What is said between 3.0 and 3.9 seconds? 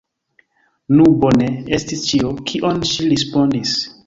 respondis.